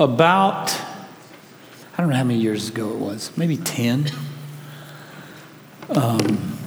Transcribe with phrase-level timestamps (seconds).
[0.00, 4.10] about, I don't know how many years ago it was, maybe 10.
[5.90, 6.58] Um,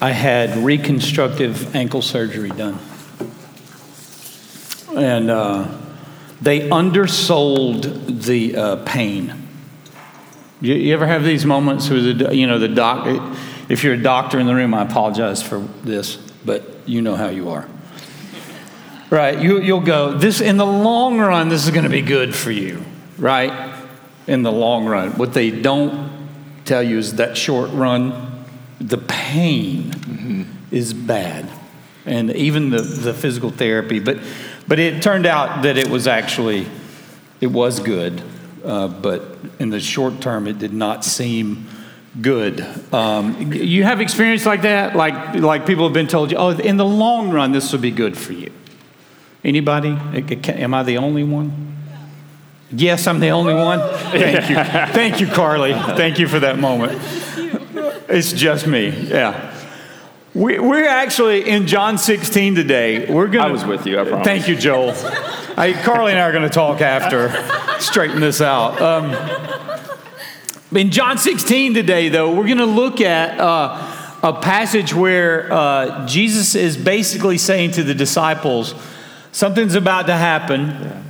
[0.00, 2.78] I had reconstructive ankle surgery done.
[4.94, 5.76] And uh,
[6.40, 9.48] they undersold the uh, pain.
[10.60, 13.06] You, you, ever have these moments where the, you know, the doc,
[13.68, 17.28] if you're a doctor in the room, I apologize for this, but you know how
[17.28, 17.68] you are.
[19.08, 22.34] Right, you, you'll go, this, in the long run, this is going to be good
[22.34, 22.84] for you,
[23.18, 23.72] right?
[24.26, 25.12] In the long run.
[25.12, 26.10] What they don't
[26.64, 28.44] tell you is that short run,
[28.80, 30.42] the pain mm-hmm.
[30.72, 31.48] is bad.
[32.04, 34.00] And even the, the physical therapy.
[34.00, 34.18] But,
[34.66, 36.66] but it turned out that it was actually,
[37.40, 38.20] it was good.
[38.64, 41.68] Uh, but in the short term, it did not seem
[42.20, 42.66] good.
[42.92, 44.96] Um, you have experience like that?
[44.96, 47.92] Like, like people have been told you, oh, in the long run, this will be
[47.92, 48.50] good for you.
[49.46, 49.90] Anybody?
[49.90, 51.76] Am I the only one?
[52.72, 53.78] Yes, I'm the only one.
[53.78, 54.56] Thank you.
[54.56, 55.72] Thank you, Carly.
[55.72, 57.00] Thank you for that moment.
[58.08, 58.88] It's just me.
[58.88, 59.54] Yeah.
[60.34, 63.08] We, are actually in John 16 today.
[63.08, 63.46] We're gonna.
[63.46, 64.00] I was with you.
[64.00, 64.26] I promise.
[64.26, 64.90] Thank you, Joel.
[65.56, 67.30] I, Carly and I are going to talk after,
[67.80, 68.82] straighten this out.
[68.82, 69.14] Um,
[70.76, 76.04] in John 16 today, though, we're going to look at uh, a passage where uh,
[76.08, 78.74] Jesus is basically saying to the disciples,
[79.36, 81.02] Something's about to happen, yeah.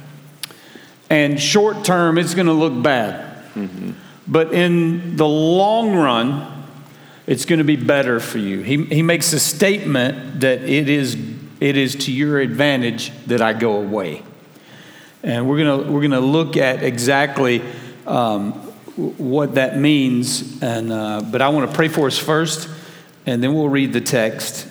[1.09, 3.37] and short term, it's going to look bad.
[3.55, 3.93] Mm-hmm.
[4.27, 6.65] But in the long run,
[7.29, 8.63] it's going to be better for you.
[8.63, 11.17] He, he makes a statement that it is,
[11.61, 14.25] it is to your advantage that I go away.
[15.23, 17.63] And we're going to, we're gonna look at exactly
[18.09, 18.55] um,
[19.19, 20.61] what that means.
[20.65, 22.69] And, uh, but I want to pray for us first,
[23.25, 24.67] and then we'll read the text.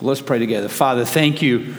[0.00, 0.68] Let's pray together.
[0.70, 1.74] Father, thank you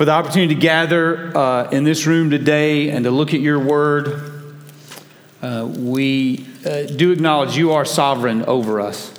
[0.00, 3.58] for the opportunity to gather uh, in this room today and to look at your
[3.58, 4.32] word.
[5.42, 9.12] Uh, we uh, do acknowledge you are sovereign over us.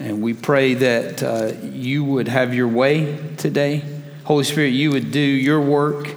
[0.00, 3.82] And we pray that uh, you would have your way today.
[4.24, 6.14] Holy Spirit, you would do your work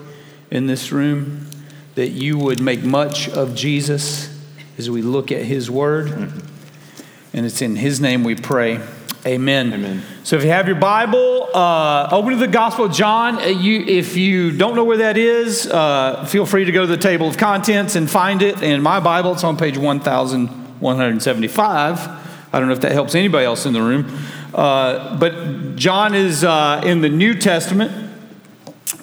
[0.50, 1.50] in this room,
[1.95, 4.41] that you would make much of Jesus
[4.78, 6.07] as we look at his word.
[6.07, 7.35] Mm-hmm.
[7.35, 8.79] And it's in his name we pray.
[9.25, 9.73] Amen.
[9.73, 10.01] Amen.
[10.23, 13.37] So if you have your Bible, uh, open to the Gospel of John.
[13.37, 16.87] Uh, you, if you don't know where that is, uh, feel free to go to
[16.87, 18.61] the table of contents and find it.
[18.61, 22.07] In my Bible, it's on page 1175.
[22.51, 24.19] I don't know if that helps anybody else in the room.
[24.53, 28.11] Uh, but John is uh, in the New Testament,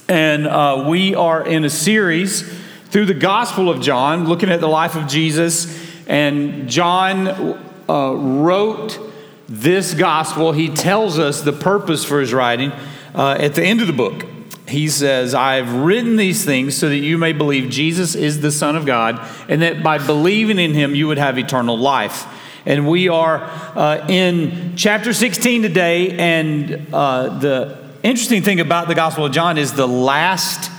[0.09, 2.43] and uh, we are in a series
[2.87, 5.85] through the Gospel of John, looking at the life of Jesus.
[6.07, 7.59] And John
[7.89, 9.06] wrote
[9.49, 12.73] this gospel, he tells us the purpose for his writing
[13.15, 14.27] uh, at the end of the book.
[14.69, 18.75] He says, I've written these things so that you may believe Jesus is the Son
[18.75, 22.27] of God, and that by believing in him, you would have eternal life.
[22.67, 23.45] And we are
[23.77, 29.57] uh, in chapter 16 today, and uh, the interesting thing about the Gospel of John
[29.57, 30.73] is the last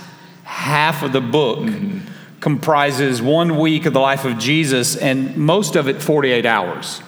[0.44, 2.00] half of the book mm-hmm.
[2.40, 7.00] comprises one week of the life of Jesus, and most of it 48 hours.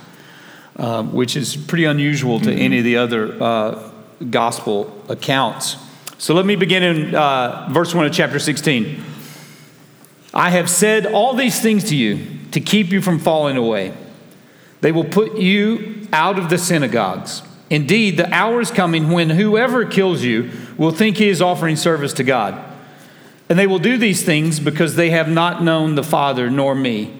[0.81, 2.59] Um, which is pretty unusual to mm-hmm.
[2.59, 3.91] any of the other uh,
[4.31, 5.77] gospel accounts.
[6.17, 9.05] So let me begin in uh, verse 1 of chapter 16.
[10.33, 13.93] I have said all these things to you to keep you from falling away.
[14.81, 17.43] They will put you out of the synagogues.
[17.69, 22.15] Indeed, the hour is coming when whoever kills you will think he is offering service
[22.15, 22.59] to God.
[23.51, 27.20] And they will do these things because they have not known the Father nor me.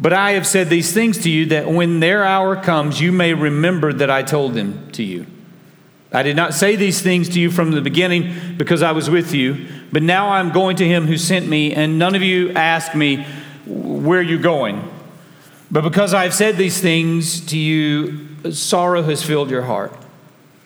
[0.00, 3.34] But I have said these things to you that when their hour comes, you may
[3.34, 5.26] remember that I told them to you.
[6.12, 9.34] I did not say these things to you from the beginning because I was with
[9.34, 12.94] you, but now I'm going to him who sent me, and none of you ask
[12.94, 13.26] me,
[13.66, 14.90] Where are you going?
[15.70, 19.96] But because I have said these things to you, sorrow has filled your heart.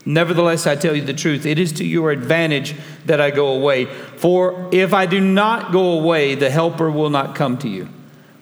[0.07, 2.75] Nevertheless, I tell you the truth, it is to your advantage
[3.07, 3.87] that I go away.
[3.87, 7.89] For if I do not go away, the Helper will not come to you.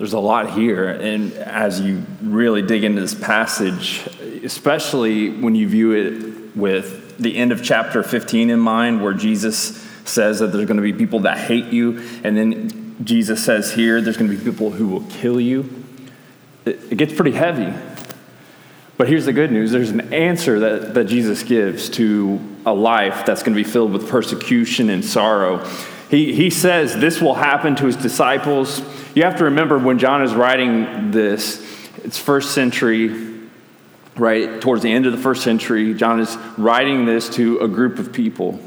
[0.00, 4.08] There's a lot here, and as you really dig into this passage,
[4.42, 9.86] especially when you view it with the end of chapter 15 in mind, where Jesus
[10.06, 14.00] says that there's going to be people that hate you, and then Jesus says here
[14.00, 15.84] there's going to be people who will kill you,
[16.64, 17.70] it, it gets pretty heavy.
[18.96, 23.26] But here's the good news there's an answer that, that Jesus gives to a life
[23.26, 25.58] that's going to be filled with persecution and sorrow.
[26.10, 28.82] He, he says this will happen to his disciples.
[29.14, 31.64] You have to remember when John is writing this,
[32.02, 33.38] it's first century,
[34.16, 34.60] right?
[34.60, 38.12] Towards the end of the first century, John is writing this to a group of
[38.12, 38.58] people.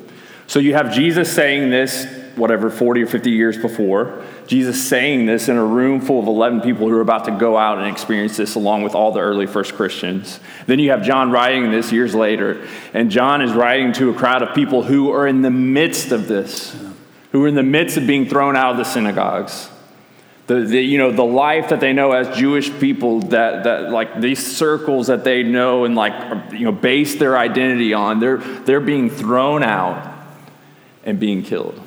[0.47, 2.05] So you have Jesus saying this,
[2.37, 4.23] whatever, 40 or 50 years before.
[4.47, 7.57] Jesus saying this in a room full of 11 people who are about to go
[7.57, 10.39] out and experience this along with all the early first Christians.
[10.65, 14.43] Then you have John writing this years later, and John is writing to a crowd
[14.43, 16.73] of people who are in the midst of this
[17.33, 19.67] who are in the midst of being thrown out of the synagogues.
[20.45, 24.21] The, the, you know, the life that they know as Jewish people, that, that like
[24.21, 28.79] these circles that they know and like, you know, base their identity on, they're, they're
[28.79, 30.13] being thrown out
[31.05, 31.81] and being killed.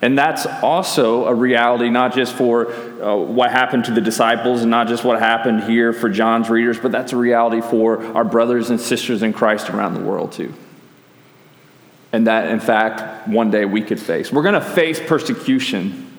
[0.00, 2.70] And that's also a reality, not just for
[3.02, 6.78] uh, what happened to the disciples and not just what happened here for John's readers,
[6.78, 10.54] but that's a reality for our brothers and sisters in Christ around the world, too
[12.14, 14.30] and that, in fact, one day we could face.
[14.30, 16.16] We're going to face persecution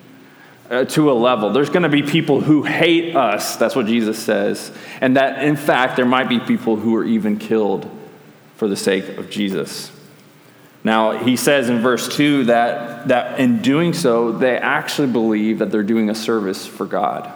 [0.70, 1.52] uh, to a level.
[1.52, 5.56] There's going to be people who hate us, that's what Jesus says, and that, in
[5.56, 7.90] fact, there might be people who are even killed
[8.58, 9.90] for the sake of Jesus.
[10.84, 15.72] Now, he says in verse 2 that, that in doing so, they actually believe that
[15.72, 17.32] they're doing a service for God.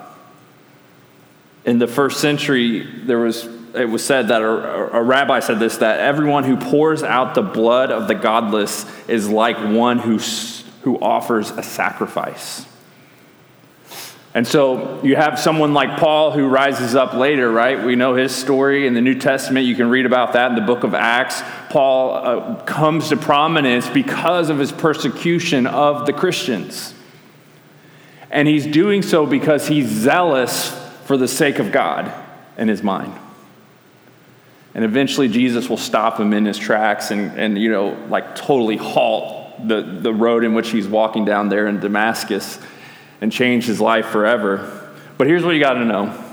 [1.63, 5.77] In the first century, there was it was said that a, a, rabbi said this
[5.77, 10.17] that everyone who pours out the blood of the godless is like one who,
[10.81, 12.65] who offers a sacrifice.
[14.33, 17.83] And so you have someone like Paul who rises up later, right?
[17.83, 19.65] We know his story in the New Testament.
[19.65, 21.41] You can read about that in the book of Acts.
[21.69, 26.93] Paul uh, comes to prominence because of his persecution of the Christians.
[28.29, 30.69] And he's doing so because he's zealous
[31.05, 32.13] for the sake of God
[32.55, 33.13] in his mind.
[34.75, 38.77] And eventually Jesus will stop him in his tracks and, and you know, like totally
[38.77, 42.59] halt the, the road in which he's walking down there in Damascus
[43.21, 44.89] and change his life forever.
[45.17, 46.25] But here's what you got to know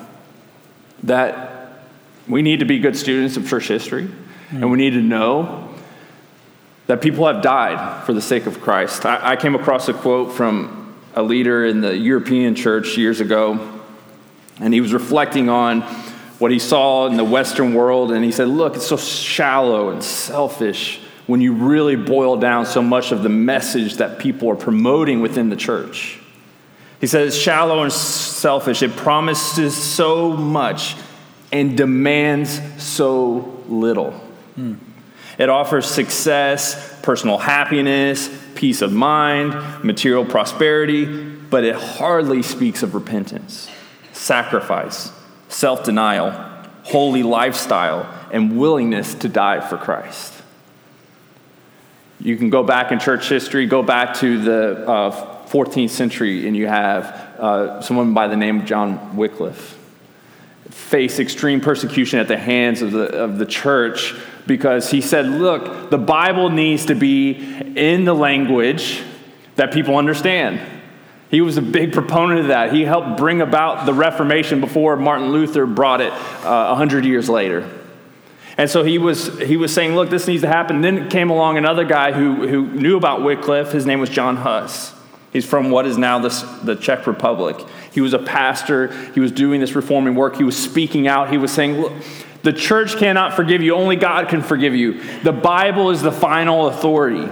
[1.02, 1.72] that
[2.28, 4.56] we need to be good students of church history, mm-hmm.
[4.56, 5.74] and we need to know
[6.86, 9.04] that people have died for the sake of Christ.
[9.04, 13.80] I, I came across a quote from a leader in the European church years ago,
[14.60, 15.82] and he was reflecting on
[16.38, 20.02] what he saw in the Western world, and he said, Look, it's so shallow and
[20.02, 25.20] selfish when you really boil down so much of the message that people are promoting
[25.20, 26.20] within the church.
[27.00, 28.82] He says, it's shallow and selfish.
[28.82, 30.96] It promises so much
[31.52, 34.12] and demands so little.
[34.54, 34.74] Hmm.
[35.38, 42.94] It offers success, personal happiness, peace of mind, material prosperity, but it hardly speaks of
[42.94, 43.68] repentance,
[44.12, 45.12] sacrifice,
[45.48, 46.30] self denial,
[46.82, 50.32] holy lifestyle, and willingness to die for Christ.
[52.20, 56.56] You can go back in church history, go back to the uh, 14th century, and
[56.56, 57.04] you have
[57.38, 59.76] uh, someone by the name of John Wycliffe
[60.76, 64.14] face extreme persecution at the hands of the, of the church
[64.46, 67.32] because he said, Look, the Bible needs to be
[67.76, 69.02] in the language
[69.56, 70.60] that people understand.
[71.30, 72.72] He was a big proponent of that.
[72.72, 77.68] He helped bring about the Reformation before Martin Luther brought it uh, 100 years later.
[78.58, 80.80] And so he was, he was saying, look, this needs to happen.
[80.80, 83.72] Then came along another guy who, who knew about Wycliffe.
[83.72, 84.94] His name was John Huss.
[85.32, 87.56] He's from what is now this, the Czech Republic.
[87.92, 88.88] He was a pastor.
[89.12, 90.36] He was doing this reforming work.
[90.36, 91.30] He was speaking out.
[91.30, 91.92] He was saying, look,
[92.42, 93.74] the church cannot forgive you.
[93.74, 95.02] Only God can forgive you.
[95.22, 97.28] The Bible is the final authority.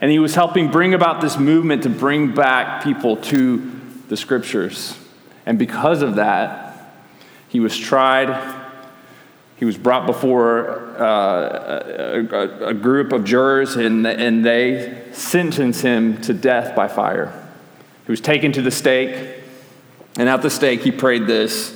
[0.00, 3.72] And he was helping bring about this movement to bring back people to
[4.08, 4.98] the scriptures.
[5.46, 6.94] And because of that,
[7.48, 8.54] he was tried.
[9.56, 16.20] He was brought before uh, a, a, group of jurors, and, and they sentenced him
[16.22, 17.32] to death by fire.
[18.04, 19.42] He was taken to the stake,
[20.18, 21.72] and at the stake, he prayed this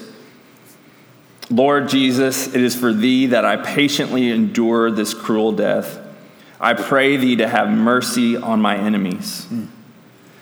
[1.50, 5.98] Lord Jesus, it is for thee that I patiently endure this cruel death.
[6.60, 9.46] I pray thee to have mercy on my enemies.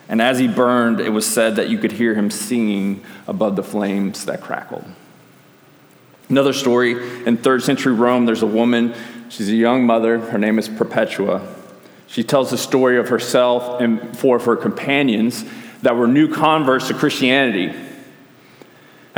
[0.08, 3.62] And as he burned, it was said that you could hear him singing above the
[3.62, 4.84] flames that crackled.
[6.28, 6.92] Another story
[7.26, 8.94] in third century Rome, there's a woman,
[9.28, 11.46] she's a young mother, her name is Perpetua.
[12.06, 15.44] She tells the story of herself and four of her companions
[15.82, 17.72] that were new converts to Christianity.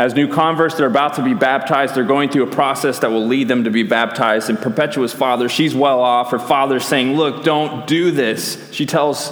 [0.01, 1.95] As new converts, they're about to be baptized.
[1.95, 4.49] They're going through a process that will lead them to be baptized.
[4.49, 6.31] And Perpetua's father, she's well off.
[6.31, 8.73] Her father's saying, Look, don't do this.
[8.73, 9.31] She tells,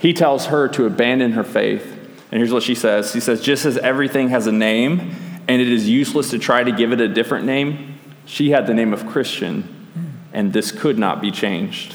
[0.00, 1.86] he tells her to abandon her faith.
[2.30, 5.16] And here's what she says She says, Just as everything has a name,
[5.48, 8.74] and it is useless to try to give it a different name, she had the
[8.74, 9.88] name of Christian,
[10.34, 11.94] and this could not be changed.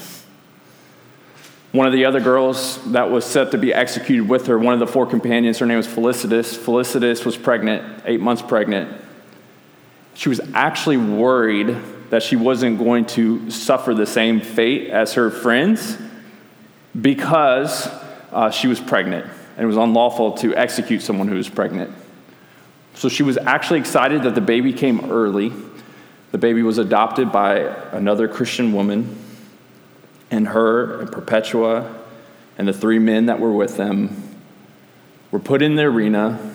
[1.72, 4.80] One of the other girls that was set to be executed with her, one of
[4.80, 6.56] the four companions, her name was Felicitas.
[6.56, 8.98] Felicitas was pregnant, eight months pregnant.
[10.14, 11.76] She was actually worried
[12.08, 15.98] that she wasn't going to suffer the same fate as her friends
[16.98, 17.86] because
[18.32, 21.94] uh, she was pregnant and it was unlawful to execute someone who was pregnant.
[22.94, 25.52] So she was actually excited that the baby came early.
[26.32, 27.58] The baby was adopted by
[27.92, 29.16] another Christian woman
[30.30, 31.94] and her and Perpetua
[32.56, 34.34] and the three men that were with them
[35.30, 36.54] were put in the arena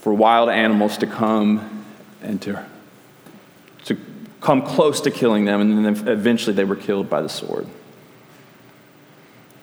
[0.00, 1.86] for wild animals to come
[2.22, 2.64] and to,
[3.84, 3.96] to
[4.40, 7.66] come close to killing them, and then eventually they were killed by the sword.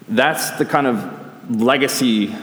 [0.08, 2.34] That's the kind of legacy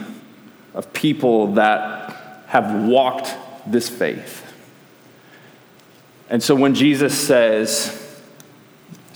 [0.73, 3.35] of people that have walked
[3.67, 4.45] this faith.
[6.29, 7.98] And so when Jesus says,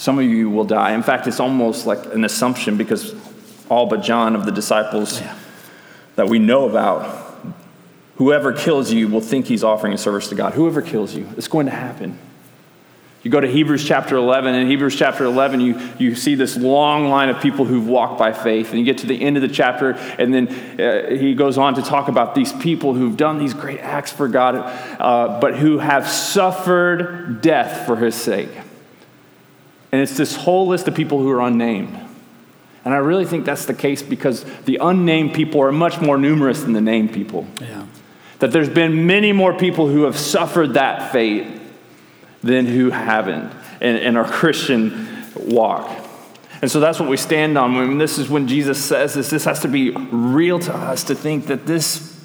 [0.03, 0.91] some of you will die.
[0.91, 3.15] In fact, it's almost like an assumption because
[3.69, 5.33] all but John of the disciples yeah.
[6.17, 7.37] that we know about,
[8.17, 10.55] whoever kills you will think he's offering a service to God.
[10.55, 12.19] Whoever kills you, it's going to happen.
[13.21, 16.57] You go to Hebrews chapter 11, and in Hebrews chapter 11, you, you see this
[16.57, 18.71] long line of people who've walked by faith.
[18.71, 20.49] And you get to the end of the chapter, and then
[20.81, 24.27] uh, he goes on to talk about these people who've done these great acts for
[24.27, 24.55] God,
[24.99, 28.49] uh, but who have suffered death for his sake.
[29.93, 31.95] And it's this whole list of people who are unnamed.
[32.83, 36.61] And I really think that's the case because the unnamed people are much more numerous
[36.63, 37.45] than the named people.
[37.61, 37.85] Yeah.
[38.39, 41.45] That there's been many more people who have suffered that fate
[42.41, 45.87] than who haven't in, in our Christian walk.
[46.63, 47.75] And so that's what we stand on.
[47.75, 51.13] When this is when Jesus says this, this has to be real to us to
[51.13, 52.19] think that this,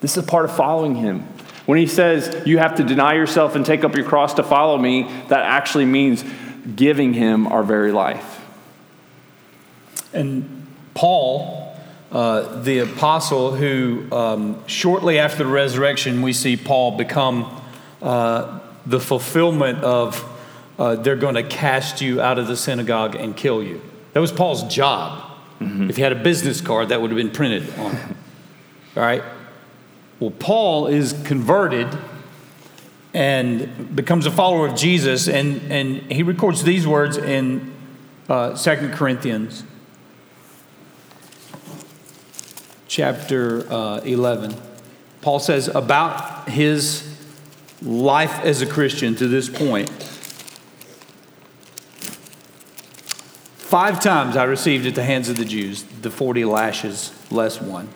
[0.00, 1.20] this is part of following him.
[1.66, 4.76] When he says you have to deny yourself and take up your cross to follow
[4.76, 6.24] me, that actually means
[6.76, 8.40] giving him our very life.
[10.12, 11.76] And Paul,
[12.12, 17.60] uh, the apostle, who um, shortly after the resurrection, we see Paul become
[18.00, 20.24] uh, the fulfillment of
[20.78, 23.80] uh, they're going to cast you out of the synagogue and kill you.
[24.12, 25.30] That was Paul's job.
[25.60, 25.90] Mm-hmm.
[25.90, 28.16] If he had a business card, that would have been printed on him.
[28.96, 29.22] All right?
[30.20, 31.88] Well, Paul is converted
[33.14, 35.28] and becomes a follower of Jesus.
[35.28, 37.72] And, and he records these words in
[38.28, 39.64] uh, 2 Corinthians
[42.88, 44.54] chapter uh, 11.
[45.22, 47.10] Paul says about his
[47.80, 49.90] life as a Christian to this point
[53.74, 57.88] Five times I received at the hands of the Jews the 40 lashes less one.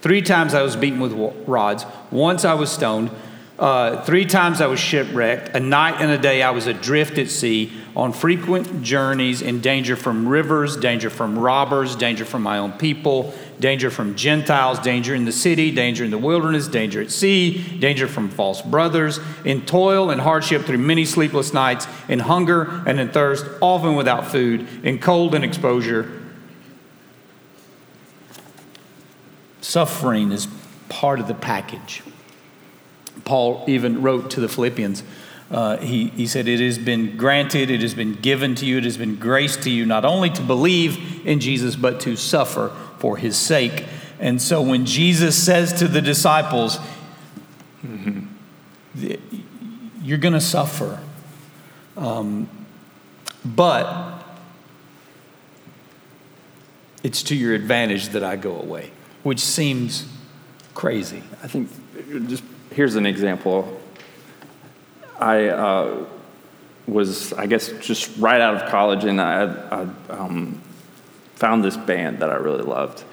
[0.00, 1.12] Three times I was beaten with
[1.48, 1.86] rods.
[2.12, 3.10] Once I was stoned.
[3.58, 5.54] Uh, three times I was shipwrecked.
[5.54, 9.94] A night and a day I was adrift at sea, on frequent journeys, in danger
[9.94, 15.24] from rivers, danger from robbers, danger from my own people, danger from Gentiles, danger in
[15.24, 20.10] the city, danger in the wilderness, danger at sea, danger from false brothers, in toil
[20.10, 24.98] and hardship through many sleepless nights, in hunger and in thirst, often without food, in
[24.98, 26.20] cold and exposure.
[29.60, 30.48] Suffering is
[30.88, 32.02] part of the package.
[33.24, 35.02] Paul even wrote to the Philippians.
[35.50, 38.84] Uh, he, he said, It has been granted, it has been given to you, it
[38.84, 43.16] has been graced to you, not only to believe in Jesus, but to suffer for
[43.16, 43.84] his sake.
[44.18, 46.78] And so when Jesus says to the disciples,
[47.84, 48.24] mm-hmm.
[50.04, 51.00] You're going to suffer,
[51.96, 52.46] um,
[53.42, 54.22] but
[57.02, 58.90] it's to your advantage that I go away,
[59.22, 60.06] which seems
[60.74, 61.22] crazy.
[61.42, 61.70] I think
[62.28, 63.80] just here's an example.
[65.18, 66.06] I uh,
[66.86, 70.60] was, I guess, just right out of college, and I, I um,
[71.36, 73.04] found this band that I really loved.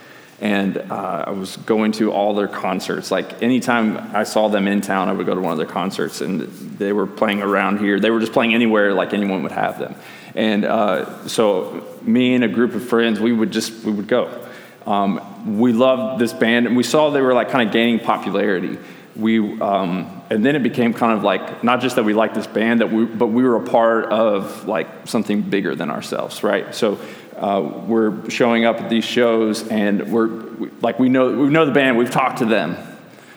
[0.41, 3.11] And uh, I was going to all their concerts.
[3.11, 6.21] Like anytime I saw them in town, I would go to one of their concerts,
[6.21, 6.41] and
[6.79, 7.99] they were playing around here.
[7.99, 9.93] They were just playing anywhere, like anyone would have them.
[10.33, 14.47] And uh, so, me and a group of friends, we would just we would go.
[14.87, 18.79] um, we loved this band, and we saw they were like kind of gaining popularity.
[19.15, 22.47] We, um, and then it became kind of like not just that we liked this
[22.47, 26.73] band, that we, but we were a part of like something bigger than ourselves, right?
[26.73, 26.99] So
[27.35, 31.65] uh, we're showing up at these shows, and we're we, like we know we know
[31.65, 32.77] the band, we've talked to them,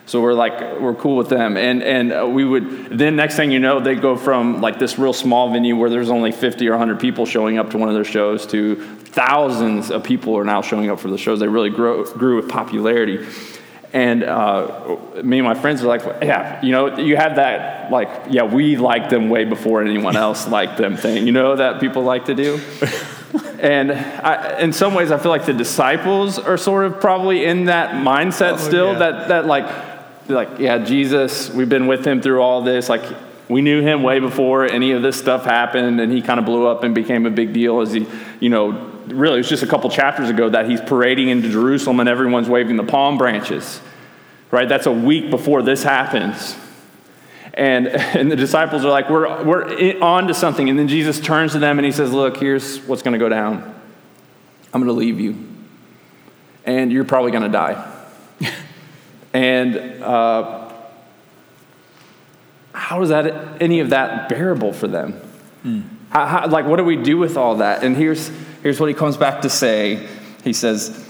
[0.07, 3.51] so we're like we're cool with them, and and uh, we would then next thing
[3.51, 6.73] you know they go from like this real small venue where there's only 50 or
[6.73, 8.77] 100 people showing up to one of their shows to
[9.15, 11.39] thousands of people are now showing up for the shows.
[11.39, 13.25] They really grow, grew with popularity.
[13.95, 18.09] And uh, me and my friends are like, yeah, you know, you have that, like,
[18.29, 22.03] yeah, we like them way before anyone else liked them thing, you know, that people
[22.03, 22.61] like to do.
[23.61, 27.67] and I, in some ways, I feel like the disciples are sort of probably in
[27.67, 28.99] that mindset oh, still yeah.
[28.99, 29.67] that, that, like,
[30.29, 32.89] like, yeah, Jesus, we've been with him through all this.
[32.89, 33.05] Like,
[33.49, 36.67] we knew him way before any of this stuff happened, and he kind of blew
[36.67, 38.09] up and became a big deal as he,
[38.41, 42.01] you know, really, it was just a couple chapters ago that he's parading into Jerusalem
[42.01, 43.81] and everyone's waving the palm branches,
[44.51, 44.69] right?
[44.69, 46.57] That's a week before this happens.
[47.55, 50.69] And, and the disciples are like, we're, we're on to something.
[50.69, 53.29] And then Jesus turns to them and he says, Look, here's what's going to go
[53.29, 53.75] down.
[54.73, 55.49] I'm going to leave you.
[56.65, 57.93] And you're probably going to die.
[59.33, 60.73] and uh,
[62.73, 65.21] how is that any of that bearable for them?
[65.65, 65.85] Mm.
[66.11, 67.85] How, how, like, what do we do with all that?
[67.85, 68.31] And here's,
[68.65, 70.09] here's what he comes back to say
[70.43, 71.09] He says,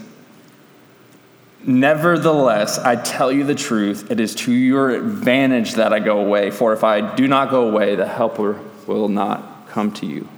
[1.66, 6.50] Nevertheless, I tell you the truth, it is to your advantage that I go away,
[6.50, 10.28] for if I do not go away, the Helper will not come to you.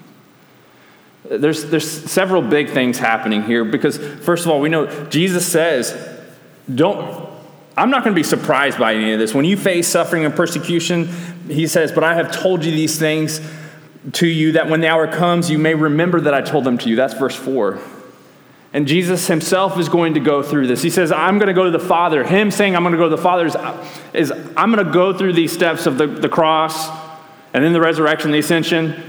[1.28, 5.96] There's, there's several big things happening here because, first of all, we know Jesus says,
[6.72, 7.28] don't,
[7.76, 9.34] I'm not going to be surprised by any of this.
[9.34, 11.08] When you face suffering and persecution,
[11.48, 13.40] he says, But I have told you these things
[14.12, 16.88] to you that when the hour comes, you may remember that I told them to
[16.88, 16.96] you.
[16.96, 17.80] That's verse 4.
[18.72, 20.82] And Jesus himself is going to go through this.
[20.82, 22.24] He says, I'm going to go to the Father.
[22.24, 23.56] Him saying, I'm going to go to the Father is,
[24.12, 26.88] is I'm going to go through these steps of the, the cross
[27.54, 29.02] and then the resurrection, the ascension.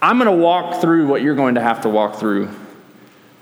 [0.00, 2.50] I'm going to walk through what you're going to have to walk through.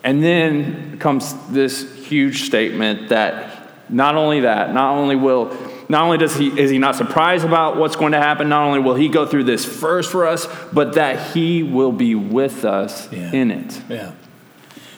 [0.03, 5.55] And then comes this huge statement that not only that, not only will
[5.91, 8.79] not only does he, is he not surprised about what's going to happen, not only
[8.79, 13.13] will he go through this first for us, but that he will be with us
[13.13, 13.33] yeah.
[13.33, 13.83] in it.
[13.89, 14.13] Yeah.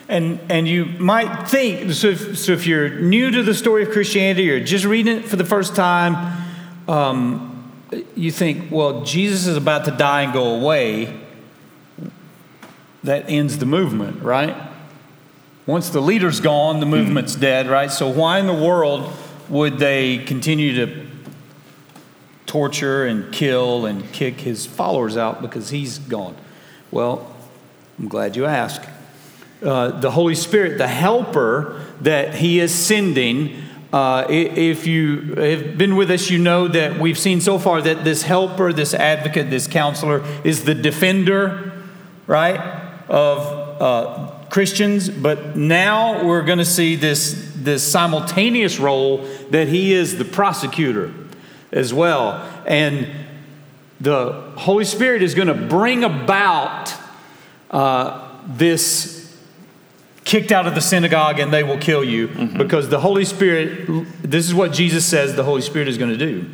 [0.07, 3.89] And, and you might think, so if, so if you're new to the story of
[3.89, 6.45] Christianity or just reading it for the first time,
[6.87, 7.71] um,
[8.15, 11.19] you think, well, Jesus is about to die and go away.
[13.03, 14.55] That ends the movement, right?
[15.65, 17.89] Once the leader's gone, the movement's dead, right?
[17.89, 19.11] So why in the world
[19.53, 21.05] would they continue to
[22.47, 26.35] torture and kill and kick his followers out because he's gone?
[26.89, 27.33] Well,
[27.99, 28.89] I'm glad you asked.
[29.61, 33.63] Uh, the Holy Spirit, the helper that he is sending,
[33.93, 38.03] uh, if you have been with us, you know that we've seen so far that
[38.03, 41.71] this helper, this advocate, this counselor is the defender,
[42.25, 42.59] right,
[43.07, 45.09] of uh, Christians.
[45.09, 51.13] But now we're going to see this this simultaneous role that he is the prosecutor
[51.71, 52.47] as well.
[52.65, 53.09] And
[53.99, 56.93] the Holy Spirit is going to bring about
[57.71, 59.23] uh, this
[60.23, 62.57] kicked out of the synagogue and they will kill you mm-hmm.
[62.57, 63.87] because the Holy Spirit,
[64.21, 66.49] this is what Jesus says the Holy Spirit is going to do.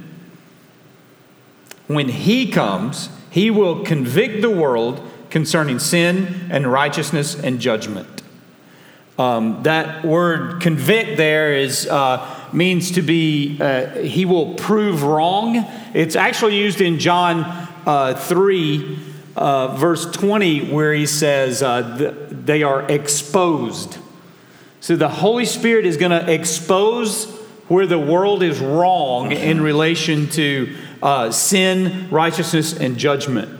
[1.87, 8.18] When he comes, he will convict the world concerning sin and righteousness and judgment.
[9.19, 15.67] Um, that word convict there is, uh, means to be, uh, he will prove wrong.
[15.93, 17.43] It's actually used in John
[17.85, 18.97] uh, 3,
[19.35, 23.97] uh, verse 20, where he says uh, they are exposed.
[24.79, 27.25] So the Holy Spirit is going to expose
[27.67, 33.59] where the world is wrong in relation to uh, sin, righteousness, and judgment.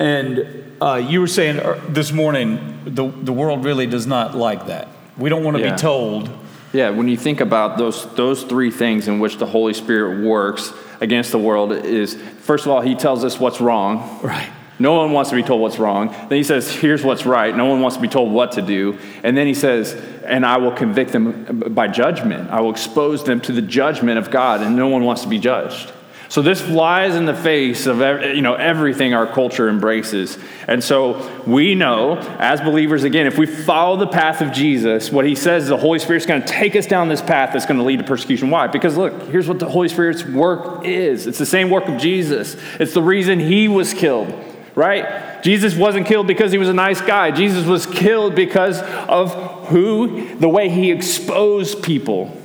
[0.00, 4.66] And uh, you were saying uh, this morning, the, the world really does not like
[4.66, 4.88] that.
[5.16, 5.74] We don't want to yeah.
[5.74, 6.28] be told.
[6.72, 10.72] Yeah, when you think about those, those three things in which the Holy Spirit works
[11.00, 14.20] against the world, is first of all, He tells us what's wrong.
[14.22, 14.50] Right.
[14.80, 16.08] No one wants to be told what's wrong.
[16.08, 17.56] Then He says, here's what's right.
[17.56, 18.98] No one wants to be told what to do.
[19.22, 19.92] And then He says,
[20.24, 22.50] and I will convict them by judgment.
[22.50, 25.38] I will expose them to the judgment of God, and no one wants to be
[25.38, 25.92] judged.
[26.32, 30.38] So this flies in the face of you know, everything our culture embraces.
[30.66, 35.26] And so we know, as believers, again, if we follow the path of Jesus, what
[35.26, 37.84] he says the Holy Spirit's going to take us down this path that's going to
[37.84, 38.48] lead to persecution.
[38.48, 38.66] Why?
[38.66, 42.56] Because look, here's what the Holy Spirit's work is it's the same work of Jesus,
[42.80, 44.32] it's the reason he was killed
[44.74, 45.42] right?
[45.42, 47.30] Jesus wasn't killed because he was a nice guy.
[47.30, 49.34] Jesus was killed because of
[49.68, 52.41] who, the way he exposed people.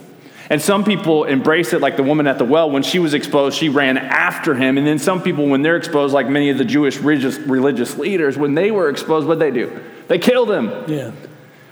[0.49, 2.71] And some people embrace it, like the woman at the well.
[2.71, 4.77] When she was exposed, she ran after him.
[4.77, 8.37] And then some people, when they're exposed, like many of the Jewish religious, religious leaders,
[8.37, 9.79] when they were exposed, what they do?
[10.07, 10.71] They killed him.
[10.87, 11.11] Yeah.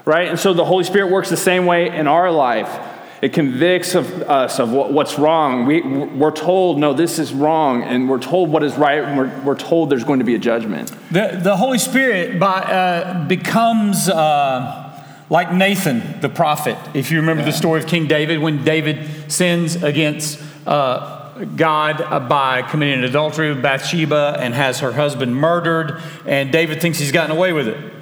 [0.04, 0.28] Right?
[0.28, 2.92] And so the Holy Spirit works the same way in our life.
[3.22, 5.64] It convicts of us of what's wrong.
[5.64, 9.40] We, we're told, no, this is wrong, and we're told what is right, and we're,
[9.40, 10.94] we're told there's going to be a judgment.
[11.10, 14.85] The, the Holy Spirit by, uh, becomes uh,
[15.28, 16.78] like Nathan, the prophet.
[16.94, 17.50] If you remember yeah.
[17.50, 23.62] the story of King David, when David sins against uh, God by committing adultery with
[23.62, 27.92] Bathsheba and has her husband murdered, and David thinks he's gotten away with it.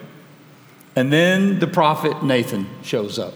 [0.97, 3.35] And then the prophet Nathan shows up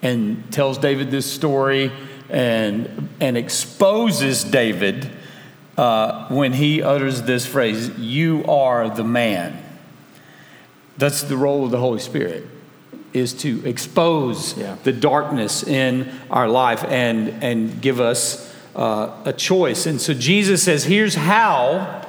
[0.00, 1.92] and tells David this story
[2.28, 5.08] and, and exposes David
[5.76, 9.62] uh, when he utters this phrase, You are the man.
[10.98, 12.46] That's the role of the Holy Spirit
[13.12, 14.76] is to expose yeah.
[14.84, 19.86] the darkness in our life and, and give us uh, a choice.
[19.86, 22.06] And so Jesus says, here's how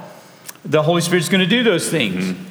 [0.63, 2.23] the Holy Spirit's going to do those things.
[2.23, 2.43] Mm-hmm.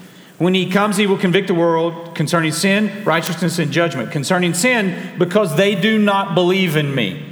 [0.45, 4.11] When he comes, he will convict the world concerning sin, righteousness, and judgment.
[4.11, 7.32] Concerning sin, because they do not believe in me.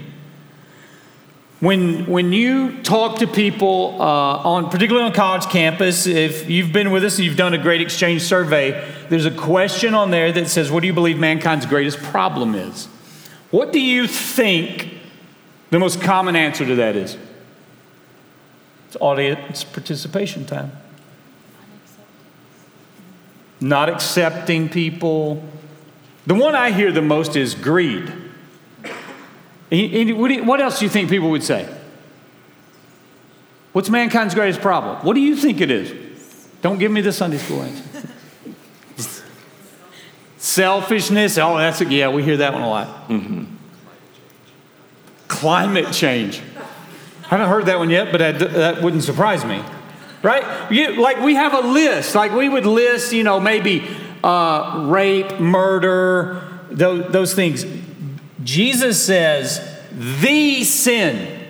[1.60, 6.90] When, when you talk to people, uh, on, particularly on college campus, if you've been
[6.90, 10.48] with us and you've done a great exchange survey, there's a question on there that
[10.48, 12.86] says, What do you believe mankind's greatest problem is?
[13.50, 14.94] What do you think
[15.70, 17.18] the most common answer to that is?
[18.88, 20.72] It's audience participation time
[23.60, 25.42] not accepting people.
[26.26, 28.12] The one I hear the most is greed.
[29.70, 31.68] What else do you think people would say?
[33.72, 35.04] What's mankind's greatest problem?
[35.04, 35.92] What do you think it is?
[36.60, 38.08] Don't give me the Sunday school answer.
[40.38, 41.38] Selfishness.
[41.38, 42.08] Oh, that's a, yeah.
[42.08, 43.08] We hear that one a lot.
[43.08, 43.44] Mm-hmm.
[45.28, 46.42] Climate change.
[47.24, 49.62] I haven't heard that one yet, but that, that wouldn't surprise me
[50.22, 50.70] right?
[50.70, 53.86] You, like we have a list, like we would list, you know, maybe
[54.22, 57.64] uh, rape, murder, those, those things.
[58.42, 59.60] Jesus says
[59.92, 61.46] the sin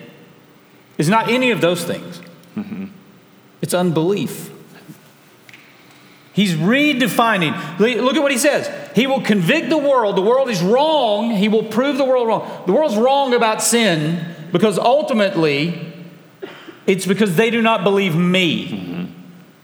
[0.98, 2.20] is not any of those things,
[2.56, 2.86] mm-hmm.
[3.62, 4.50] it's unbelief.
[6.32, 7.78] He's redefining.
[7.78, 8.70] Look at what he says.
[8.94, 10.16] He will convict the world.
[10.16, 11.32] The world is wrong.
[11.32, 12.62] He will prove the world wrong.
[12.66, 15.92] The world's wrong about sin because ultimately
[16.86, 18.68] it's because they do not believe me.
[18.68, 19.04] Mm-hmm.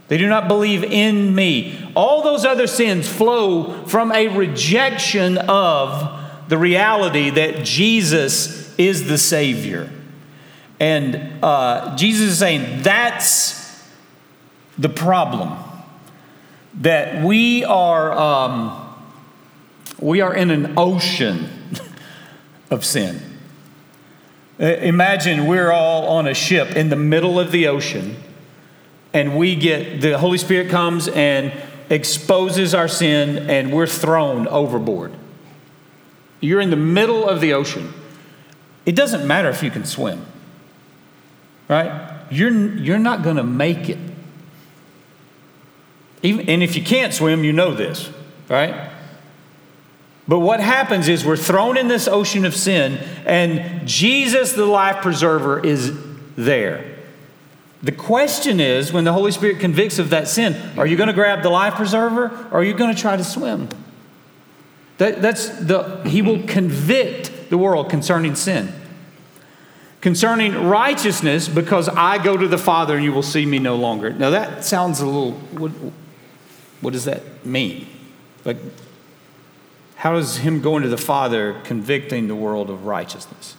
[0.09, 1.93] They do not believe in me.
[1.95, 9.19] All those other sins flow from a rejection of the reality that Jesus is the
[9.19, 9.91] Savior.
[10.79, 13.85] And uh, Jesus is saying that's
[14.79, 15.59] the problem.
[16.75, 18.95] That we are, um,
[19.99, 21.49] we are in an ocean
[22.71, 23.21] of sin.
[24.59, 28.17] Imagine we're all on a ship in the middle of the ocean,
[29.13, 31.53] and we get the Holy Spirit comes and
[31.91, 35.13] exposes our sin, and we're thrown overboard.
[36.41, 37.93] You're in the middle of the ocean.
[38.85, 40.25] It doesn't matter if you can swim,
[41.69, 42.13] right?
[42.31, 43.99] You're, you're not going to make it.
[46.23, 48.11] Even, and if you can't swim, you know this,
[48.49, 48.91] right?
[50.29, 55.03] But what happens is we're thrown in this ocean of sin, and Jesus, the life
[55.03, 55.97] preserver, is
[56.37, 56.97] there.
[57.83, 61.13] The question is when the Holy Spirit convicts of that sin, are you going to
[61.13, 63.69] grab the life preserver or are you going to try to swim?
[64.99, 68.73] That, that's the, he will convict the world concerning sin.
[70.01, 74.11] Concerning righteousness, because I go to the Father and you will see me no longer.
[74.11, 75.73] Now that sounds a little, what,
[76.81, 77.89] what does that mean?
[78.45, 78.59] Like,
[79.97, 83.57] how does him going to the Father convicting the world of righteousness?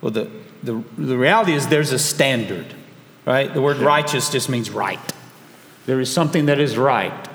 [0.00, 0.30] Well, the,
[0.62, 2.66] the, the reality is there's a standard,
[3.26, 3.52] right?
[3.52, 5.00] The word righteous just means right.
[5.84, 7.25] There is something that is right,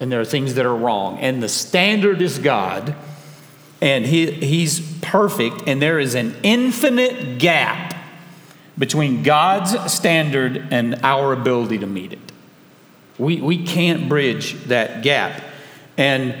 [0.00, 1.18] and there are things that are wrong.
[1.18, 2.94] And the standard is God,
[3.80, 7.94] and he, He's perfect, and there is an infinite gap
[8.78, 12.32] between God's standard and our ability to meet it.
[13.18, 15.42] We, we can't bridge that gap.
[15.96, 16.34] And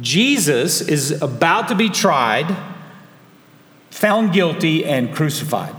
[0.00, 2.56] Jesus is about to be tried,
[3.90, 5.74] found guilty, and crucified.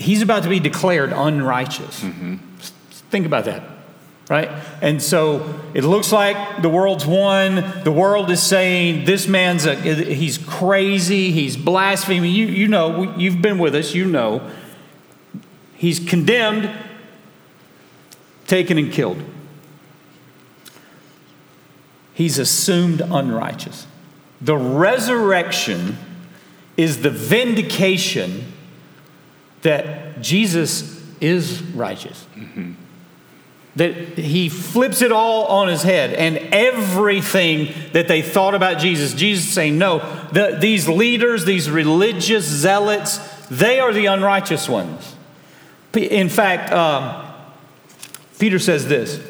[0.00, 2.00] He's about to be declared unrighteous.
[2.00, 2.36] Mm-hmm.
[3.10, 3.62] Think about that,
[4.30, 4.48] right?
[4.80, 7.82] And so it looks like the world's won.
[7.84, 12.32] The world is saying this man's a, he's crazy, he's blaspheming.
[12.32, 14.40] You, you know, you've been with us, you know.
[15.80, 16.70] he's condemned,
[18.46, 19.22] taken, and killed.
[22.12, 23.86] He's assumed unrighteous.
[24.42, 25.96] The resurrection
[26.76, 28.52] is the vindication
[29.62, 32.26] that Jesus is righteous.
[32.36, 32.72] Mm-hmm.
[33.76, 39.14] That he flips it all on his head, and everything that they thought about Jesus,
[39.14, 39.98] Jesus saying, No,
[40.32, 43.18] the, these leaders, these religious zealots,
[43.48, 45.14] they are the unrighteous ones.
[45.94, 47.26] In fact, um,
[48.38, 49.20] Peter says this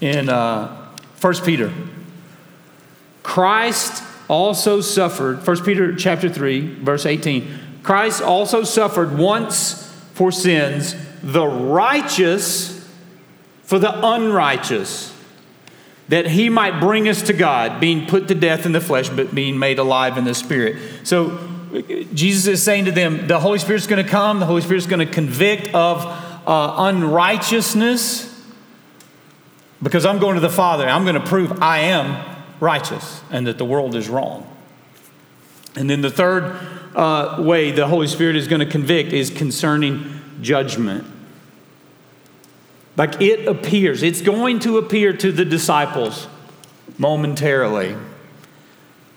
[0.00, 0.88] in uh,
[1.20, 1.72] 1 Peter
[3.22, 7.67] Christ also suffered, 1 Peter chapter 3, verse 18.
[7.88, 12.86] Christ also suffered once for sins, the righteous
[13.62, 15.18] for the unrighteous,
[16.08, 19.34] that he might bring us to God, being put to death in the flesh, but
[19.34, 20.76] being made alive in the spirit.
[21.04, 21.38] So
[22.12, 25.06] Jesus is saying to them, the Holy Spirit's going to come, the Holy Spirit's going
[25.06, 26.04] to convict of
[26.46, 28.38] uh, unrighteousness
[29.82, 30.86] because I'm going to the Father.
[30.86, 34.46] I'm going to prove I am righteous and that the world is wrong.
[35.74, 36.60] And then the third
[36.98, 41.06] uh, way the Holy Spirit is going to convict is concerning judgment.
[42.96, 46.26] Like it appears, it's going to appear to the disciples
[46.98, 47.96] momentarily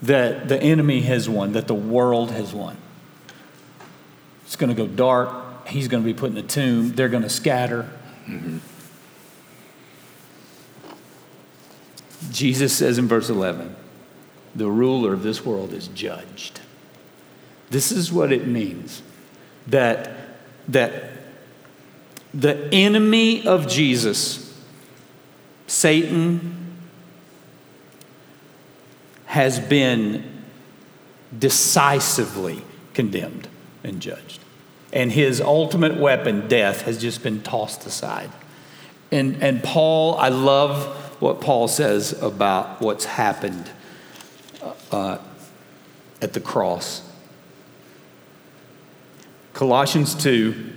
[0.04, 2.78] that the enemy has won, that the world has won.
[4.46, 5.68] It's going to go dark.
[5.68, 6.92] He's going to be put in a tomb.
[6.92, 7.90] They're going to scatter.
[8.28, 8.60] Mm-hmm.
[12.32, 13.76] Jesus says in verse 11,
[14.56, 16.62] the ruler of this world is judged.
[17.72, 19.02] This is what it means
[19.68, 20.12] that,
[20.68, 21.12] that
[22.34, 24.62] the enemy of Jesus,
[25.68, 26.78] Satan,
[29.26, 30.44] has been
[31.40, 32.62] decisively
[32.94, 33.48] condemned
[33.86, 34.42] and judged.
[34.92, 38.32] And his ultimate weapon, death, has just been tossed aside.
[39.14, 40.88] And, and Paul, I love
[41.22, 43.72] what Paul says about what's happened
[44.92, 45.20] uh,
[46.22, 47.08] at the cross.
[49.54, 50.72] Colossians 2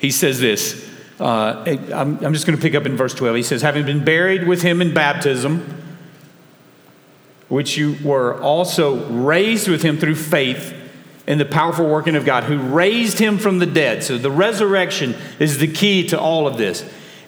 [0.00, 0.88] he says this.
[1.20, 1.62] Uh,
[1.94, 3.36] I'm, I'm just going to pick up in verse 12.
[3.36, 5.82] He says, Having been buried with him in baptism,
[7.48, 10.74] which you were also raised with him through faith
[11.26, 14.02] in the powerful working of God, who raised him from the dead.
[14.02, 16.82] So the resurrection is the key to all of this.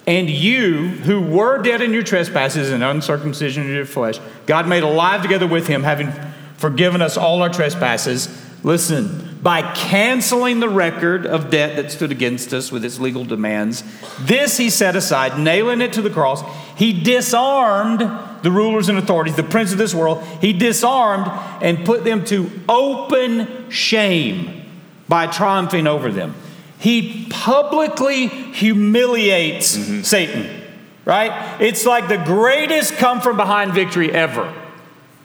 [0.06, 4.82] And you, who were dead in your trespasses and uncircumcision of your flesh, God made
[4.82, 6.10] alive together with him, having
[6.56, 8.28] forgiven us all our trespasses.
[8.64, 13.82] Listen, by canceling the record of debt that stood against us with its legal demands.
[14.20, 16.42] This he set aside, nailing it to the cross.
[16.76, 18.00] He disarmed
[18.42, 20.22] the rulers and authorities, the prince of this world.
[20.40, 21.26] He disarmed
[21.60, 24.62] and put them to open shame
[25.08, 26.36] by triumphing over them.
[26.78, 30.02] He publicly humiliates mm-hmm.
[30.02, 30.62] Satan,
[31.04, 31.60] right?
[31.60, 34.52] It's like the greatest come from behind victory ever.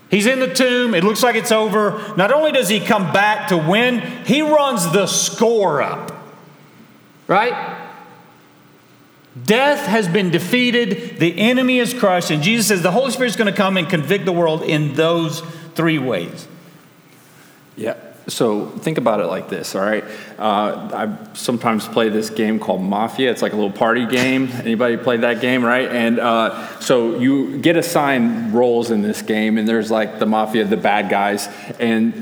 [0.10, 0.96] He's in the tomb.
[0.96, 2.14] It looks like it's over.
[2.16, 6.14] Not only does he come back to win, he runs the score up.
[7.28, 7.78] Right?
[9.44, 13.36] Death has been defeated, the enemy is crushed, and Jesus says the Holy Spirit is
[13.36, 15.42] going to come and convict the world in those
[15.76, 16.48] three ways.
[17.76, 17.96] Yeah.
[18.30, 20.04] So think about it like this, all right?
[20.38, 23.32] Uh, I sometimes play this game called Mafia.
[23.32, 24.50] It's like a little party game.
[24.52, 25.90] Anybody play that game, right?
[25.90, 30.66] And uh, so you get assigned roles in this game, and there's like the Mafia,
[30.66, 31.48] the bad guys.
[31.80, 32.16] And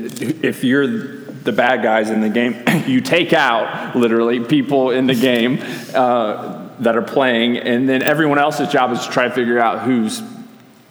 [0.44, 5.14] if you're the bad guys in the game, you take out literally people in the
[5.14, 5.58] game
[5.92, 9.82] uh, that are playing, and then everyone else's job is to try to figure out
[9.82, 10.22] who's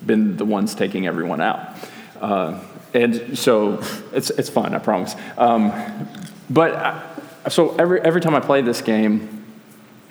[0.06, 1.70] been the ones taking everyone out.
[2.96, 3.82] Uh, and so
[4.14, 5.16] it's, it's fun, I promise.
[5.38, 5.72] Um,
[6.50, 9.44] but I, so every, every time I play this game,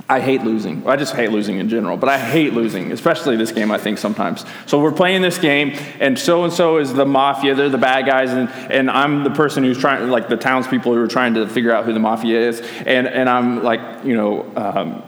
[0.09, 0.87] I hate losing.
[0.87, 3.97] I just hate losing in general, but I hate losing, especially this game, I think
[3.97, 4.45] sometimes.
[4.67, 7.55] So we're playing this game, and so and so is the mafia.
[7.55, 11.01] They're the bad guys, and, and I'm the person who's trying, like the townspeople who
[11.01, 12.61] are trying to figure out who the mafia is.
[12.85, 15.03] And, and I'm like, you know, um,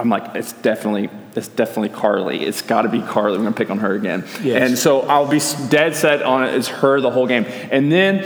[0.00, 2.42] I'm like, it's definitely, it's definitely Carly.
[2.42, 3.36] It's got to be Carly.
[3.36, 4.24] I'm gonna pick on her again.
[4.42, 4.62] Yes.
[4.62, 6.54] And so I'll be dead set on it.
[6.54, 7.44] It's her the whole game.
[7.70, 8.24] And then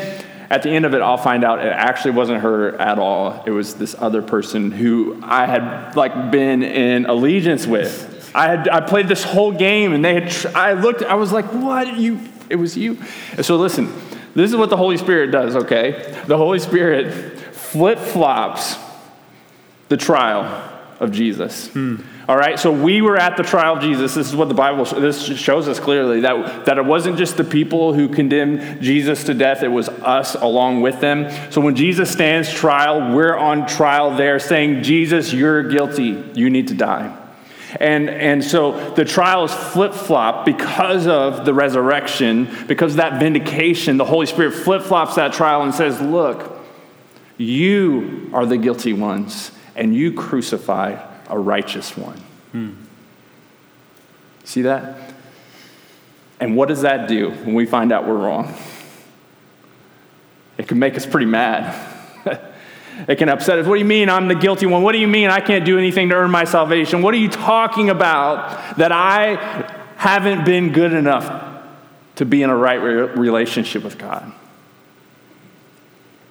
[0.50, 3.42] at the end of it, I'll find out it actually wasn't her at all.
[3.44, 8.30] It was this other person who I had like been in allegiance with.
[8.36, 10.46] I had I played this whole game, and they had.
[10.54, 11.02] I looked.
[11.02, 11.96] I was like, "What?
[11.96, 12.20] You?
[12.48, 12.98] It was you."
[13.32, 13.92] And so listen,
[14.36, 15.56] this is what the Holy Spirit does.
[15.56, 17.12] Okay, the Holy Spirit
[17.52, 18.76] flip flops
[19.88, 21.74] the trial of Jesus.
[22.28, 24.14] All right, so we were at the trial of Jesus.
[24.14, 27.44] This is what the Bible this shows us clearly that, that it wasn't just the
[27.44, 31.30] people who condemned Jesus to death, it was us along with them.
[31.50, 36.22] So when Jesus stands trial, we're on trial there saying, Jesus, you're guilty.
[36.34, 37.20] You need to die.
[37.80, 43.20] And, and so the trial is flip flop because of the resurrection, because of that
[43.20, 43.96] vindication.
[43.96, 46.60] The Holy Spirit flip flops that trial and says, Look,
[47.36, 52.18] you are the guilty ones, and you crucified a righteous one.
[52.52, 52.72] Hmm.
[54.44, 55.14] See that?
[56.40, 58.54] And what does that do when we find out we're wrong?
[60.58, 61.74] It can make us pretty mad.
[63.08, 63.66] it can upset us.
[63.66, 64.82] What do you mean I'm the guilty one?
[64.82, 67.02] What do you mean I can't do anything to earn my salvation?
[67.02, 71.62] What are you talking about that I haven't been good enough
[72.16, 72.76] to be in a right
[73.16, 74.32] relationship with God?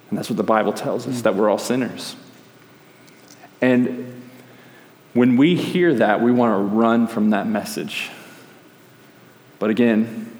[0.08, 2.16] And that's what the Bible tells us that we're all sinners.
[3.64, 4.22] And
[5.14, 8.10] when we hear that, we want to run from that message.
[9.58, 10.30] But again,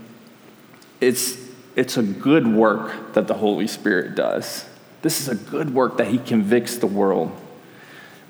[1.01, 1.39] it's,
[1.75, 4.67] it's a good work that the Holy Spirit does.
[5.01, 7.31] This is a good work that He convicts the world.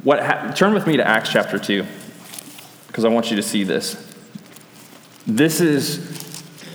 [0.05, 1.85] What ha- turn with me to Acts chapter 2,
[2.87, 4.15] because I want you to see this.
[5.27, 6.23] This is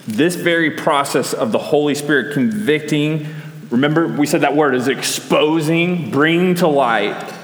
[0.08, 3.34] this very process of the Holy Spirit convicting.
[3.70, 7.36] Remember, we said that word is exposing, bringing to light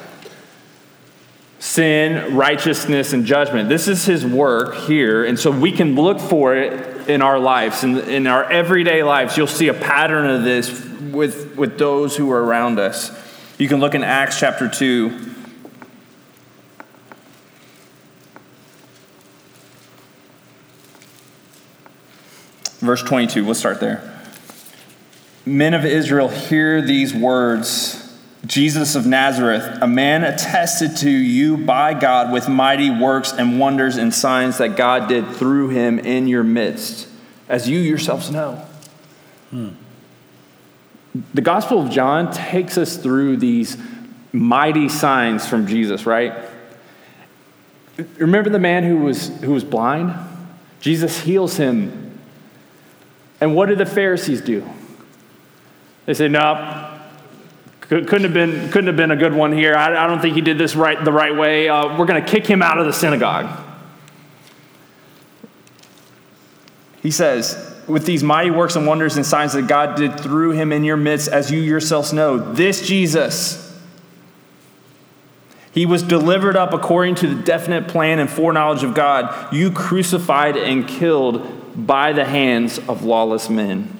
[1.65, 3.67] sin, righteousness, and judgment.
[3.67, 5.25] This is his work here.
[5.25, 7.83] And so we can look for it in our lives.
[7.83, 12.31] In, in our everyday lives, you'll see a pattern of this with, with those who
[12.31, 13.11] are around us.
[13.57, 15.09] You can look in Acts chapter 2.
[22.79, 24.21] Verse 22, we'll start there.
[25.47, 28.04] Men of Israel, hear these words.
[28.45, 33.95] Jesus of Nazareth, a man attested to you by God with mighty works and wonders
[33.95, 37.07] and signs that God did through him in your midst,
[37.47, 38.65] as you yourselves know.
[39.51, 39.69] Hmm.
[41.33, 43.77] The Gospel of John takes us through these
[44.33, 46.33] mighty signs from Jesus, right?
[48.17, 50.13] Remember the man who was, who was blind?
[50.81, 52.19] Jesus heals him.
[53.39, 54.69] And what did the Pharisees do?
[56.05, 56.94] They say, No,
[57.87, 59.75] couldn't have been, couldn't have been a good one here.
[59.75, 61.69] I, I don't think he did this right, the right way.
[61.69, 63.63] Uh, we're going to kick him out of the synagogue.
[67.01, 70.71] He says, with these mighty works and wonders and signs that God did through him
[70.71, 73.61] in your midst, as you yourselves know, this Jesus,
[75.71, 79.53] he was delivered up according to the definite plan and foreknowledge of God.
[79.53, 83.95] You crucified and killed by the hands of lawless men.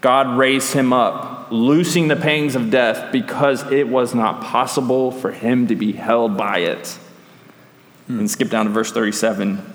[0.00, 5.30] God raised him up, loosing the pangs of death because it was not possible for
[5.30, 6.98] him to be held by it.
[8.06, 8.20] Hmm.
[8.20, 9.74] And skip down to verse 37.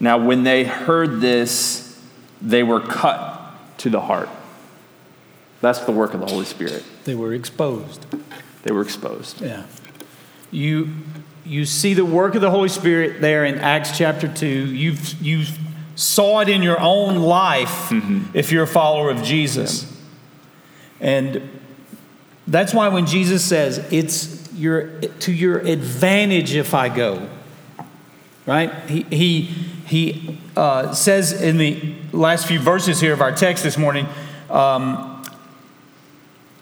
[0.00, 2.00] Now, when they heard this,
[2.40, 3.34] they were cut
[3.78, 4.28] to the heart.
[5.60, 6.84] That's the work of the Holy Spirit.
[7.04, 8.06] They were exposed.
[8.62, 9.40] They were exposed.
[9.40, 9.64] Yeah.
[10.50, 10.90] You,
[11.44, 14.46] you see the work of the Holy Spirit there in Acts chapter 2.
[14.46, 15.58] You've, you've
[15.98, 18.24] saw it in your own life mm-hmm.
[18.32, 19.82] if you're a follower of Jesus.
[19.82, 21.08] Yeah.
[21.08, 21.60] And
[22.46, 27.28] that's why when Jesus says, it's your, to your advantage if I go,
[28.46, 28.72] right?
[28.88, 33.76] He, he, he uh, says in the last few verses here of our text this
[33.76, 34.06] morning,
[34.50, 35.17] um,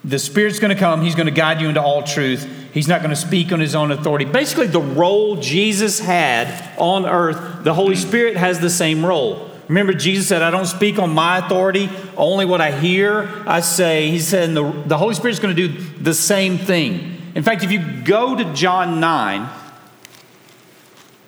[0.07, 1.03] the Spirit's going to come.
[1.03, 2.49] He's going to guide you into all truth.
[2.73, 4.25] He's not going to speak on his own authority.
[4.25, 9.51] Basically, the role Jesus had on earth, the Holy Spirit has the same role.
[9.67, 14.11] Remember, Jesus said, I don't speak on my authority, only what I hear, I say.
[14.11, 17.21] He said, the, the Holy Spirit's going to do the same thing.
[17.35, 19.49] In fact, if you go to John 9,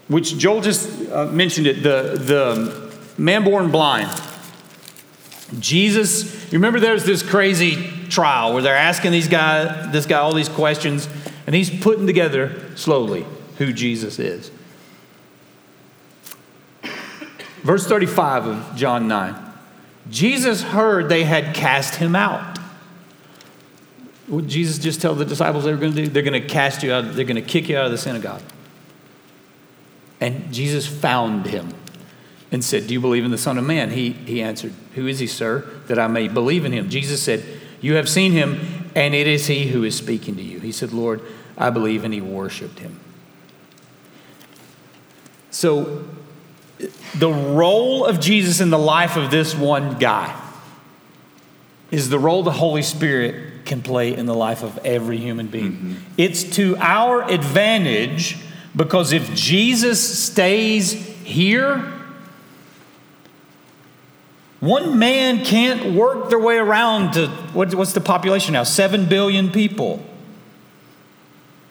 [0.07, 4.09] which Joel just uh, mentioned it, the, the man born blind,
[5.59, 10.35] Jesus, you remember there's this crazy trial where they're asking these guy, this guy all
[10.35, 11.09] these questions,
[11.47, 13.25] and he's putting together slowly
[13.59, 14.51] who Jesus is.
[17.63, 19.35] Verse 35 of John 9.
[20.11, 22.59] Jesus heard they had cast him out.
[24.27, 26.09] What Jesus just tell the disciples they were going to do?
[26.09, 28.43] They're going to cast you out, they're going to kick you out of the synagogue.
[30.21, 31.73] And Jesus found him
[32.51, 33.91] and said, Do you believe in the Son of Man?
[33.91, 36.91] He, he answered, Who is he, sir, that I may believe in him?
[36.91, 37.45] Jesus said,
[37.81, 40.61] You have seen him, and it is he who is speaking to you.
[40.61, 41.23] He said, Lord,
[41.57, 42.99] I believe, and he worshiped him.
[45.51, 46.05] So,
[47.17, 50.41] the role of Jesus in the life of this one guy
[51.91, 55.73] is the role the Holy Spirit can play in the life of every human being.
[55.73, 55.95] Mm-hmm.
[56.17, 58.37] It's to our advantage
[58.77, 61.98] because if Jesus stays here,
[64.61, 68.65] one man can't work their way around to what's the population now?
[68.65, 70.05] Seven billion people.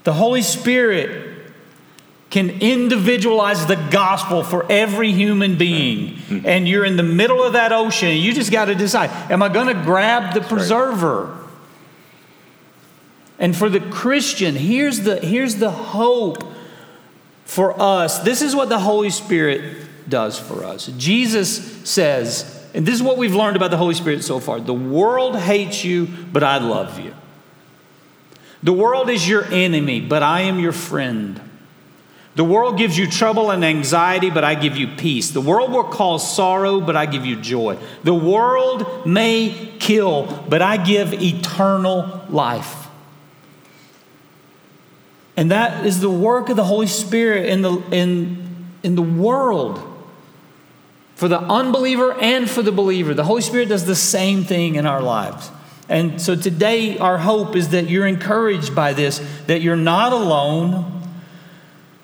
[0.04, 1.38] The Holy Spirit
[2.30, 6.16] can individualize the gospel for every human being.
[6.16, 6.46] Mm-hmm.
[6.46, 9.50] And you're in the middle of that ocean, you just got to decide am I
[9.50, 11.38] going to grab the preserver?
[13.40, 16.44] And for the Christian, here's the, here's the hope
[17.46, 18.20] for us.
[18.20, 20.88] This is what the Holy Spirit does for us.
[20.98, 24.74] Jesus says, and this is what we've learned about the Holy Spirit so far the
[24.74, 27.14] world hates you, but I love you.
[28.64, 31.42] The world is your enemy, but I am your friend.
[32.36, 35.32] The world gives you trouble and anxiety, but I give you peace.
[35.32, 37.80] The world will cause sorrow, but I give you joy.
[38.04, 42.88] The world may kill, but I give eternal life.
[45.36, 49.82] And that is the work of the Holy Spirit in the, in, in the world.
[51.18, 54.86] For the unbeliever and for the believer, the Holy Spirit does the same thing in
[54.86, 55.50] our lives.
[55.90, 61.02] And so today, our hope is that you're encouraged by this, that you're not alone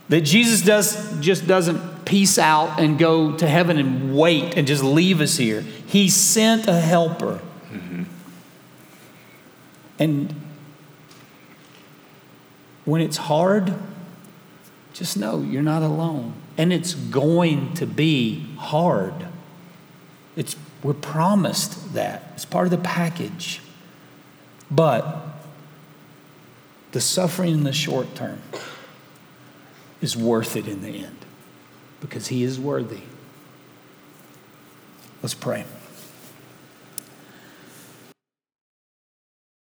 [0.09, 4.83] that Jesus does, just doesn't peace out and go to heaven and wait and just
[4.83, 5.61] leave us here.
[5.61, 7.39] He sent a helper.
[7.71, 8.03] Mm-hmm.
[9.99, 10.41] And
[12.83, 13.75] when it's hard,
[14.93, 16.33] just know you're not alone.
[16.57, 19.27] And it's going to be hard.
[20.35, 22.31] It's, we're promised that.
[22.35, 23.61] It's part of the package.
[24.69, 25.25] But
[26.91, 28.41] the suffering in the short term
[30.01, 31.17] is worth it in the end
[32.01, 33.01] because he is worthy.
[35.21, 35.65] Let's pray.